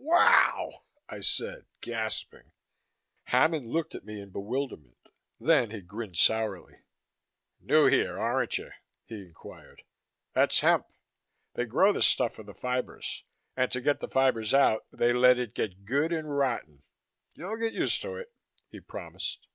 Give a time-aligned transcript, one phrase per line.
[0.00, 2.52] "Wow!" I said, gasping.
[3.24, 5.08] Hammond looked at me in bewilderment;
[5.40, 6.82] then he grinned sourly.
[7.58, 8.70] "New here, aren't you?"
[9.06, 9.82] he inquired.
[10.34, 10.86] "That's hemp.
[11.54, 13.24] They grow the stuff for the fibers;
[13.56, 16.84] and to get the fibers out, they let it get good and rotten.
[17.34, 18.32] You'll get used to it,"
[18.70, 19.48] he promised.